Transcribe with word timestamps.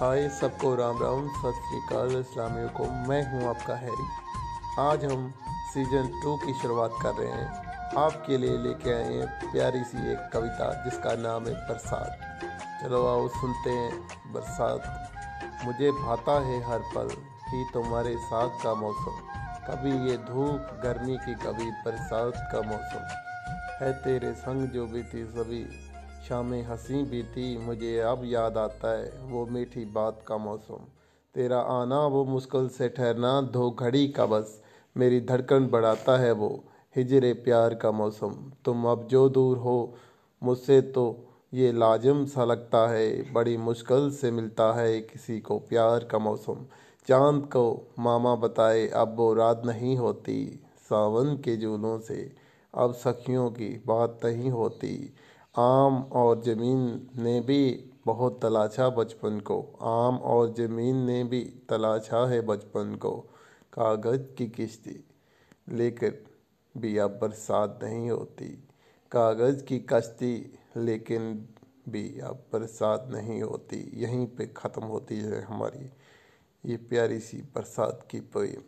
हाय, 0.00 0.28
सबको 0.28 0.74
राम 0.74 1.02
राम, 1.02 1.28
सत 1.28 1.60
श्रीकाल 1.68 2.08
अलैक्म 2.08 3.08
मैं 3.08 3.32
हूँ 3.32 3.48
आपका 3.48 3.74
हैरी। 3.74 4.08
आज 4.78 5.04
हम 5.04 5.34
सीज़न 5.74 6.20
टू 6.22 6.36
की 6.36 6.54
शुरुआत 6.54 6.90
कर 7.02 7.12
रहे 7.12 7.28
हैं। 7.28 7.64
आपके 7.98 8.38
लिए 8.38 8.58
लेके 8.58 8.94
आए 8.94 9.14
हैं 9.14 9.52
प्यारी 9.52 9.84
सी 9.84 10.12
एक 10.12 10.30
कविता, 10.32 10.84
जिसका 10.84 11.14
नाम 11.14 11.46
है 11.46 11.54
बरसात। 11.54 12.18
चलो 12.82 13.06
आओ, 13.06 13.28
सुनते 13.28 13.70
हैं 13.70 14.08
बरसात। 14.32 15.10
मुझे 15.64 15.90
भाता 15.90 16.40
है 16.40 16.70
हर 16.70 16.78
पल, 16.78 17.08
ही 17.48 17.64
तुम्हारे 17.74 18.16
साथ 18.16 18.48
का 18.48 18.74
मौसम। 18.74 19.20
कभी 19.68 20.10
ये 20.10 20.16
धूप, 20.16 20.80
गर्मी 20.84 21.16
की 21.16 21.34
कभी 21.34 21.70
बरसात 21.70 22.48
का 22.52 22.62
मौसम। 22.62 23.06
है 23.84 23.92
तेरे 23.92 24.32
संग 24.32 24.68
जो 24.68 24.86
बीती 24.86 25.24
सभी 25.24 25.90
शामें 26.28 26.62
हँसी 26.62 27.02
भी 27.02 27.22
थी 27.22 27.46
मुझे 27.58 27.98
अब 27.98 28.22
याद 28.24 28.56
आता 28.56 28.90
है 28.98 29.12
वो 29.22 29.44
मीठी 29.46 29.84
बात 29.84 30.22
का 30.26 30.36
मौसम। 30.36 30.84
तेरा 31.34 31.58
आना 31.60 32.06
वो 32.06 32.24
मुश्किल 32.24 32.68
से 32.68 32.88
ठहरना, 32.88 33.40
दो 33.40 33.70
घड़ी 33.70 34.08
का 34.08 34.26
बस। 34.26 34.62
मेरी 34.96 35.20
धड़कन 35.20 35.66
बढ़ाता 35.66 36.16
है 36.18 36.32
वो 36.32 36.48
हिजरे 36.96 37.32
प्यार 37.32 37.74
का 37.74 37.90
मौसम। 37.90 38.34
तुम 38.64 38.84
अब 38.84 39.06
जो 39.06 39.28
दूर 39.28 39.58
हो 39.58 39.94
मुझसे 40.42 40.80
तो 40.80 41.04
ये 41.54 41.72
लाजम 41.72 42.24
सा 42.26 42.44
लगता 42.44 42.86
है। 42.88 43.32
बड़ी 43.32 43.56
मुश्किल 43.56 44.10
से 44.10 44.30
मिलता 44.30 44.72
है 44.72 45.00
किसी 45.00 45.38
को 45.40 45.58
प्यार 45.58 46.04
का 46.04 46.18
मौसम। 46.18 46.64
चाँद 47.08 47.46
को 47.46 47.94
मामा 47.98 48.34
बताए, 48.34 48.86
अब 48.86 49.16
वो 49.16 49.32
रात 49.34 49.62
नहीं 49.66 49.96
होती। 49.96 50.60
सावन 50.90 51.34
के 51.36 51.56
जूनों 51.56 51.98
से 51.98 52.32
अब 52.74 52.92
सखियों 52.94 53.50
की 53.50 53.68
बात 53.86 54.20
नहीं 54.24 54.50
होती। 54.50 55.14
आम 55.54 56.02
और 56.12 56.42
ज़मीन 56.42 57.08
ने 57.16 57.40
भी 57.40 57.90
बहुत 58.06 58.40
तलाशा 58.42 58.88
बचपन 58.88 59.40
को। 59.40 59.60
आम 59.82 60.18
और 60.18 60.54
ज़मीन 60.54 60.96
ने 60.96 61.24
भी 61.24 61.40
तलाशा 61.68 62.26
है 62.26 62.40
बचपन 62.40 62.94
को। 62.94 63.12
कागज़ 63.72 64.34
की 64.34 64.46
किश्ती 64.48 65.04
लेकर 65.68 66.14
भी 66.76 66.96
अब 66.98 67.18
बरसात 67.22 67.80
नहीं 67.82 68.10
होती। 68.10 68.48
कागज़ 69.12 69.64
की 69.64 69.78
कश्ती 69.78 70.34
लेकिन 70.76 71.48
भी 71.88 72.20
अब 72.20 72.44
बरसात 72.52 73.08
नहीं 73.10 73.42
होती। 73.42 73.90
यहीं 74.02 74.26
पे 74.26 74.46
ख़त्म 74.46 74.82
होती 74.82 75.18
है 75.20 75.42
हमारी 75.42 75.90
ये 76.64 76.76
प्यारी 76.76 77.18
सी 77.20 77.36
बरसात 77.54 78.06
की 78.10 78.20
पोएम। 78.20 78.62